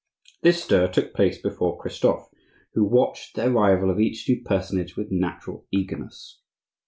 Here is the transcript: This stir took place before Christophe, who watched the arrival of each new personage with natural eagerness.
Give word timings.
This 0.41 0.63
stir 0.63 0.87
took 0.87 1.13
place 1.13 1.39
before 1.39 1.77
Christophe, 1.77 2.27
who 2.73 2.83
watched 2.83 3.35
the 3.35 3.45
arrival 3.47 3.91
of 3.91 3.99
each 3.99 4.27
new 4.27 4.41
personage 4.43 4.95
with 4.97 5.11
natural 5.11 5.67
eagerness. 5.71 6.41